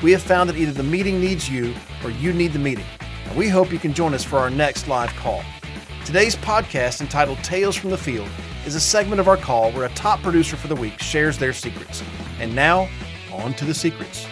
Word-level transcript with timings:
We 0.00 0.12
have 0.12 0.22
found 0.22 0.48
that 0.48 0.56
either 0.56 0.70
the 0.70 0.84
meeting 0.84 1.20
needs 1.20 1.50
you 1.50 1.74
or 2.04 2.10
you 2.10 2.32
need 2.32 2.52
the 2.52 2.58
meeting, 2.60 2.84
and 3.24 3.36
we 3.36 3.48
hope 3.48 3.72
you 3.72 3.80
can 3.80 3.92
join 3.92 4.14
us 4.14 4.22
for 4.22 4.38
our 4.38 4.48
next 4.48 4.86
live 4.86 5.12
call. 5.16 5.42
Today's 6.04 6.36
podcast, 6.36 7.00
entitled 7.00 7.38
Tales 7.38 7.74
from 7.74 7.90
the 7.90 7.98
Field, 7.98 8.28
is 8.64 8.76
a 8.76 8.80
segment 8.80 9.20
of 9.20 9.26
our 9.26 9.36
call 9.36 9.72
where 9.72 9.86
a 9.86 9.88
top 9.90 10.22
producer 10.22 10.56
for 10.56 10.68
the 10.68 10.76
week 10.76 11.00
shares 11.00 11.36
their 11.36 11.52
secrets. 11.52 12.04
And 12.38 12.54
now, 12.54 12.88
on 13.32 13.54
to 13.54 13.64
the 13.64 13.74
secrets. 13.74 14.24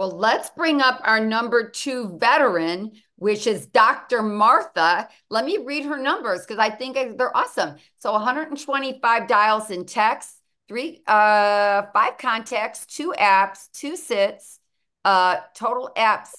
Well, 0.00 0.12
let's 0.12 0.48
bring 0.48 0.80
up 0.80 1.02
our 1.04 1.20
number 1.20 1.68
two 1.68 2.16
veteran, 2.18 2.92
which 3.16 3.46
is 3.46 3.66
Dr. 3.66 4.22
Martha. 4.22 5.10
Let 5.28 5.44
me 5.44 5.58
read 5.58 5.84
her 5.84 5.98
numbers 5.98 6.40
because 6.40 6.56
I 6.58 6.70
think 6.70 6.96
they're 7.18 7.36
awesome. 7.36 7.74
So 7.98 8.10
125 8.12 9.28
dials 9.28 9.70
in 9.70 9.84
text, 9.84 10.40
three, 10.68 11.02
uh, 11.06 11.82
five 11.92 12.16
contacts, 12.16 12.86
two 12.86 13.12
apps, 13.18 13.70
two 13.74 13.94
sits, 13.94 14.58
uh, 15.04 15.36
total 15.54 15.90
apps 15.98 16.30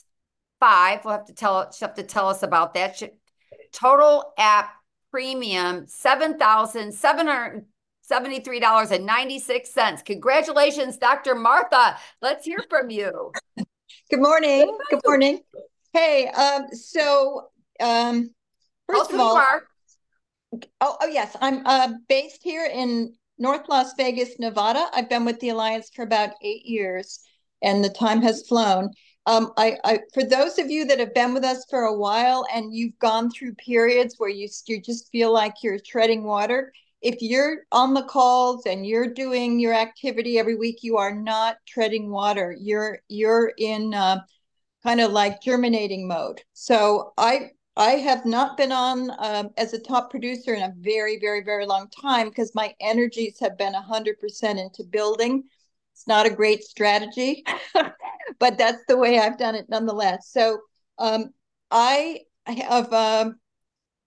five. 0.60 1.06
We'll 1.06 1.14
have 1.14 1.26
to 1.26 1.34
tell 1.36 1.72
she'll 1.72 1.90
have 1.90 1.98
to 1.98 2.04
tell 2.04 2.30
us 2.30 2.42
about 2.42 2.74
that. 2.74 2.98
She, 2.98 3.10
total 3.72 4.34
app 4.40 4.72
premium 5.12 5.86
seven 5.86 6.40
thousand 6.40 6.94
seven 6.94 7.28
hundred 7.28 7.68
seventy-three 8.02 8.60
dollars 8.60 8.92
and 8.92 9.06
ninety-six 9.06 9.72
cents. 9.72 10.02
Congratulations, 10.02 10.98
Dr. 10.98 11.36
Martha. 11.36 11.98
Let's 12.22 12.46
hear 12.46 12.64
from 12.70 12.90
you. 12.90 13.32
Good 14.10 14.22
morning. 14.22 14.78
Good 14.90 15.02
morning. 15.06 15.40
Hey, 15.94 16.28
um, 16.28 16.68
so 16.74 17.50
um, 17.80 18.32
first 18.88 19.12
of 19.12 19.20
all, 19.20 19.42
oh, 20.82 20.98
oh 21.02 21.08
yes, 21.08 21.36
I'm 21.42 21.66
uh, 21.66 21.94
based 22.08 22.42
here 22.44 22.66
in 22.66 23.14
North 23.38 23.68
Las 23.70 23.94
Vegas, 23.98 24.38
Nevada. 24.40 24.88
I've 24.94 25.10
been 25.10 25.26
with 25.26 25.40
the 25.40 25.50
Alliance 25.50 25.90
for 25.94 26.04
about 26.04 26.32
eight 26.42 26.66
years, 26.66 27.22
and 27.62 27.84
the 27.84 27.90
time 27.90 28.22
has 28.22 28.48
flown. 28.48 28.92
Um, 29.26 29.52
I, 29.56 29.78
I, 29.84 30.00
for 30.14 30.24
those 30.24 30.58
of 30.58 30.72
you 30.72 30.86
that 30.86 31.00
have 31.00 31.14
been 31.14 31.34
with 31.34 31.44
us 31.44 31.66
for 31.70 31.84
a 31.84 31.98
while 31.98 32.44
and 32.54 32.74
you've 32.74 32.98
gone 32.98 33.30
through 33.30 33.54
periods 33.54 34.16
where 34.18 34.30
you 34.30 34.48
you 34.66 34.82
just 34.82 35.12
feel 35.12 35.32
like 35.32 35.56
you're 35.62 35.78
treading 35.80 36.24
water, 36.24 36.74
if 37.02 37.22
you're 37.22 37.64
on 37.72 37.94
the 37.94 38.04
calls 38.04 38.66
and 38.66 38.86
you're 38.86 39.14
doing 39.14 39.60
your 39.60 39.74
activity 39.74 40.38
every 40.38 40.56
week, 40.56 40.80
you 40.84 40.98
are 40.98 41.14
not 41.14 41.58
treading 41.68 42.10
water. 42.10 42.56
You're 42.60 43.00
you're 43.10 43.54
in 43.58 43.94
uh, 43.94 44.22
kind 44.84 45.02
of 45.02 45.12
like 45.12 45.42
germinating 45.42 46.08
mode. 46.08 46.42
So 46.54 47.14
I 47.18 47.52
I 47.78 47.92
have 47.92 48.26
not 48.26 48.58
been 48.58 48.72
on 48.72 49.12
um, 49.20 49.50
as 49.58 49.74
a 49.74 49.80
top 49.80 50.12
producer 50.12 50.54
in 50.54 50.64
a 50.64 50.74
very 50.78 51.20
very 51.20 51.44
very 51.44 51.66
long 51.66 51.90
time 51.90 52.30
because 52.30 52.54
my 52.56 52.74
energies 52.80 53.40
have 53.40 53.58
been 53.58 53.74
hundred 53.74 54.20
percent 54.20 54.60
into 54.60 54.84
building 54.84 55.44
it's 55.94 56.08
not 56.08 56.26
a 56.26 56.30
great 56.34 56.64
strategy, 56.64 57.44
but 58.40 58.58
that's 58.58 58.84
the 58.88 58.98
way 58.98 59.20
I've 59.20 59.38
done 59.38 59.56
it 59.56 59.70
nonetheless. 59.70 60.30
So 60.32 60.60
um, 60.98 61.34
I 61.70 62.22
have 62.48 62.92
um, 62.94 63.40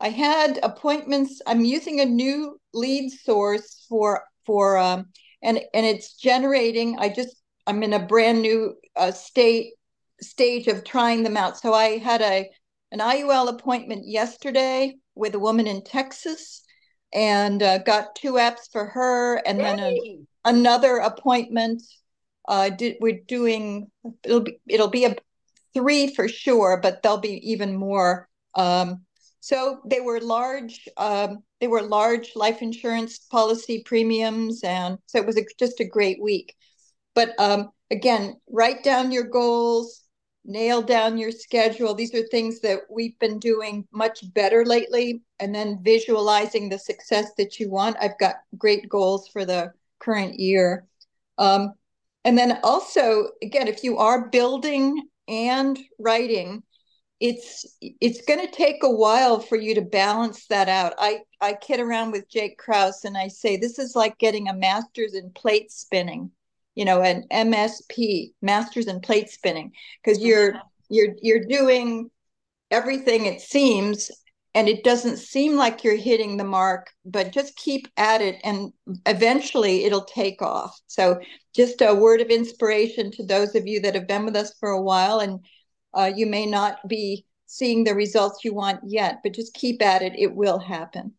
I 0.01 0.09
had 0.09 0.59
appointments. 0.63 1.41
I'm 1.47 1.65
using 1.65 2.01
a 2.01 2.07
new 2.07 2.61
lead 2.73 3.11
source 3.11 3.87
for 3.89 4.25
for 4.47 4.77
um, 4.77 5.07
and 5.43 5.61
and 5.73 5.87
it's 5.87 6.15
generating. 6.15 6.99
I 6.99 7.09
just 7.09 7.37
I'm 7.67 7.83
in 7.83 7.93
a 7.93 8.07
brand 8.07 8.43
new 8.43 8.75
uh, 8.97 9.13
state 9.13 9.75
stage 10.21 10.67
of 10.69 10.85
trying 10.85 11.23
them 11.23 11.37
out. 11.37 11.59
So 11.59 11.73
I 11.73 11.99
had 11.99 12.21
a 12.23 12.49
an 12.93 13.01
IUL 13.01 13.49
appointment 13.49 14.07
yesterday 14.07 14.95
with 15.15 15.35
a 15.35 15.39
woman 15.39 15.67
in 15.67 15.83
Texas 15.83 16.63
and 17.13 17.63
uh, 17.63 17.79
got 17.79 18.15
two 18.15 18.35
apps 18.35 18.71
for 18.71 18.87
her 18.87 19.37
and 19.47 19.61
then 19.61 19.79
a, 19.79 20.27
another 20.45 20.97
appointment. 20.99 21.83
Uh, 22.47 22.69
did, 22.69 22.97
we're 23.01 23.21
doing 23.27 23.91
it'll 24.23 24.41
be 24.41 24.59
it'll 24.69 24.89
be 24.89 25.07
a 25.07 25.17
three 25.73 26.15
for 26.15 26.29
sure, 26.29 26.79
but 26.83 27.03
there'll 27.03 27.19
be 27.19 27.51
even 27.51 27.77
more. 27.77 28.29
Um, 28.55 29.05
so 29.45 29.81
they 29.85 30.01
were 30.01 30.21
large. 30.21 30.89
Um, 30.97 31.43
they 31.61 31.69
were 31.69 31.83
large 31.83 32.35
life 32.35 32.63
insurance 32.63 33.19
policy 33.19 33.83
premiums, 33.85 34.65
and 34.65 34.97
so 35.05 35.19
it 35.19 35.27
was 35.27 35.37
a, 35.37 35.45
just 35.59 35.81
a 35.81 35.85
great 35.85 36.23
week. 36.23 36.57
But 37.15 37.39
um, 37.39 37.69
again, 37.91 38.41
write 38.51 38.83
down 38.83 39.13
your 39.13 39.25
goals, 39.25 40.01
nail 40.47 40.81
down 40.81 41.19
your 41.19 41.31
schedule. 41.31 41.93
These 41.95 42.15
are 42.15 42.27
things 42.29 42.61
that 42.61 42.81
we've 42.89 43.19
been 43.19 43.39
doing 43.39 43.87
much 43.93 44.33
better 44.33 44.65
lately. 44.65 45.21
And 45.39 45.55
then 45.55 45.81
visualizing 45.83 46.71
the 46.71 46.79
success 46.79 47.33
that 47.37 47.61
you 47.61 47.71
want. 47.71 47.99
I've 48.01 48.19
got 48.19 48.37
great 48.57 48.89
goals 48.89 49.29
for 49.29 49.45
the 49.45 49.75
current 49.99 50.41
year. 50.41 50.87
Um, 51.37 51.75
and 52.25 52.39
then 52.39 52.61
also, 52.63 53.29
again, 53.43 53.69
if 53.69 53.85
you 53.85 53.99
are 53.99 54.31
building 54.31 55.07
and 55.29 55.79
writing, 55.99 56.63
it's 57.25 57.65
it's 57.81 58.21
going 58.27 58.47
to 58.47 58.55
take 58.55 58.83
a 58.83 58.91
while 58.91 59.41
for 59.41 59.57
you 59.57 59.75
to 59.75 59.81
balance 59.81 60.47
that 60.49 60.69
out. 60.69 60.93
I 60.99 61.21
I 61.41 61.55
kid 61.55 61.81
around 61.81 62.11
with 62.11 62.29
Jake 62.29 62.59
Kraus 62.59 63.05
and 63.05 63.17
I 63.17 63.29
say 63.29 63.57
this 63.57 63.79
is 63.79 63.97
like 63.97 64.19
getting 64.19 64.47
a 64.47 64.55
master's 64.55 65.15
in 65.15 65.31
plate 65.31 65.73
spinning, 65.73 66.31
you 66.75 66.85
know, 66.85 67.01
an 67.01 67.25
MSP, 67.33 68.35
masters 68.43 68.89
in 68.89 69.01
plate 69.01 69.31
spinning, 69.31 69.73
because 70.03 70.19
mm-hmm. 70.19 70.27
you're 70.27 70.61
you're 70.91 71.15
you're 71.23 71.45
doing 71.47 72.11
everything 72.71 73.25
it 73.25 73.41
seems 73.41 74.11
and 74.55 74.69
it 74.69 74.85
doesn't 74.85 75.17
seem 75.17 75.57
like 75.57 75.83
you're 75.83 75.97
hitting 75.97 76.37
the 76.37 76.45
mark 76.45 76.91
but 77.07 77.33
just 77.33 77.57
keep 77.57 77.89
at 77.97 78.21
it 78.21 78.37
and 78.45 78.73
eventually 79.07 79.85
it'll 79.85 80.05
take 80.05 80.43
off 80.43 80.79
so 80.87 81.19
just 81.55 81.81
a 81.83 81.95
word 81.95 82.21
of 82.21 82.29
inspiration 82.29 83.11
to 83.11 83.25
those 83.25 83.55
of 83.55 83.67
you 83.67 83.81
that 83.81 83.95
have 83.95 84.09
been 84.09 84.25
with 84.25 84.35
us 84.35 84.55
for 84.59 84.71
a 84.71 84.83
while 84.83 85.21
and 85.21 85.41
uh, 85.95 86.11
you 86.15 86.27
may 86.27 86.47
not 86.47 86.87
be 86.89 87.25
seeing 87.47 87.85
the 87.85 87.95
results 87.95 88.45
you 88.45 88.55
want 88.55 88.81
yet 88.85 89.21
but 89.23 89.35
just 89.35 89.55
keep 89.55 89.83
at 89.83 90.03
it 90.03 90.13
it 90.19 90.35
will 90.35 90.59
happen 90.59 91.13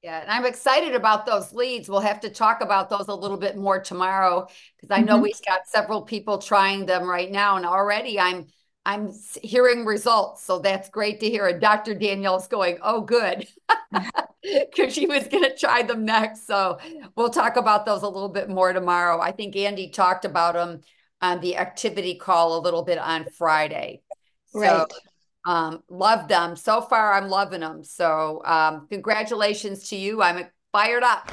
yeah, 0.00 0.20
and 0.20 0.30
I'm 0.30 0.46
excited 0.46 0.94
about 0.94 1.26
those 1.26 1.52
leads. 1.52 1.88
We'll 1.88 1.98
have 1.98 2.20
to 2.20 2.30
talk 2.30 2.60
about 2.60 2.88
those 2.88 3.08
a 3.08 3.14
little 3.14 3.36
bit 3.36 3.56
more 3.56 3.80
tomorrow 3.80 4.46
because 4.76 4.96
I 4.96 5.02
know 5.02 5.14
mm-hmm. 5.14 5.24
we've 5.24 5.44
got 5.44 5.66
several 5.66 6.02
people 6.02 6.38
trying 6.38 6.86
them 6.86 7.02
right 7.02 7.28
now, 7.28 7.56
and 7.56 7.66
already 7.66 8.18
I'm 8.18 8.46
I'm 8.88 9.12
hearing 9.42 9.84
results. 9.84 10.42
So 10.42 10.60
that's 10.60 10.88
great 10.88 11.20
to 11.20 11.28
hear. 11.28 11.46
And 11.46 11.60
Dr. 11.60 11.94
Danielle's 11.94 12.48
going, 12.48 12.78
oh, 12.82 13.02
good. 13.02 13.46
Because 14.40 14.94
she 14.94 15.04
was 15.04 15.26
going 15.26 15.42
to 15.42 15.54
try 15.54 15.82
them 15.82 16.06
next. 16.06 16.46
So 16.46 16.78
we'll 17.16 17.28
talk 17.28 17.56
about 17.56 17.84
those 17.84 18.02
a 18.02 18.08
little 18.08 18.30
bit 18.30 18.48
more 18.48 18.72
tomorrow. 18.72 19.20
I 19.20 19.32
think 19.32 19.56
Andy 19.56 19.90
talked 19.90 20.24
about 20.24 20.54
them 20.54 20.80
on 21.20 21.40
the 21.40 21.56
activity 21.58 22.14
call 22.14 22.56
a 22.56 22.62
little 22.62 22.82
bit 22.82 22.96
on 22.98 23.26
Friday. 23.36 24.00
Right. 24.54 24.68
So, 24.68 24.86
um, 25.50 25.82
love 25.88 26.28
them. 26.28 26.56
So 26.56 26.80
far, 26.80 27.14
I'm 27.14 27.28
loving 27.28 27.60
them. 27.60 27.82
So 27.84 28.42
um, 28.44 28.86
congratulations 28.90 29.88
to 29.88 29.96
you. 29.96 30.22
I'm 30.22 30.46
fired 30.72 31.02
up. 31.02 31.30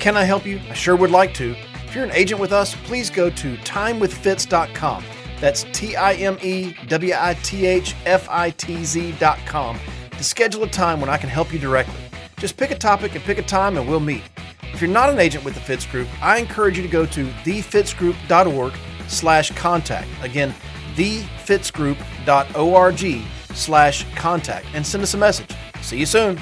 Can 0.00 0.16
I 0.16 0.22
help 0.22 0.46
you? 0.46 0.60
I 0.70 0.74
sure 0.74 0.94
would 0.94 1.10
like 1.10 1.34
to. 1.34 1.56
If 1.86 1.96
you're 1.96 2.04
an 2.04 2.12
agent 2.12 2.40
with 2.40 2.52
us, 2.52 2.76
please 2.84 3.10
go 3.10 3.28
to 3.28 3.56
timewithfitz.com. 3.56 5.04
That's 5.40 5.64
T 5.72 5.96
I 5.96 6.14
M 6.14 6.38
E 6.42 6.74
W 6.88 7.14
I 7.16 7.34
T 7.42 7.66
H 7.66 7.94
F 8.04 8.28
I 8.28 8.50
T 8.50 8.84
Z.com 8.84 9.78
to 10.12 10.24
schedule 10.24 10.64
a 10.64 10.68
time 10.68 11.00
when 11.00 11.10
I 11.10 11.16
can 11.16 11.28
help 11.28 11.52
you 11.52 11.58
directly. 11.58 12.00
Just 12.38 12.56
pick 12.56 12.70
a 12.70 12.78
topic 12.78 13.14
and 13.14 13.24
pick 13.24 13.38
a 13.38 13.42
time 13.42 13.76
and 13.76 13.88
we'll 13.88 14.00
meet. 14.00 14.22
If 14.72 14.80
you're 14.80 14.90
not 14.90 15.10
an 15.10 15.18
agent 15.18 15.44
with 15.44 15.54
the 15.54 15.60
Fitz 15.60 15.86
Group, 15.86 16.08
I 16.22 16.38
encourage 16.38 16.76
you 16.76 16.82
to 16.82 16.88
go 16.88 17.06
to 17.06 17.26
thefitzgroup.org 17.26 18.74
slash 19.08 19.50
contact. 19.52 20.08
Again, 20.22 20.54
thefitzgroup.org 20.94 23.22
slash 23.54 24.06
contact 24.14 24.66
and 24.74 24.86
send 24.86 25.02
us 25.02 25.14
a 25.14 25.18
message. 25.18 25.50
See 25.80 25.98
you 25.98 26.06
soon. 26.06 26.38